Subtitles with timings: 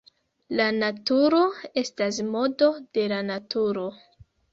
[0.59, 1.41] La naturo
[1.81, 3.85] estas modo de la Naturo.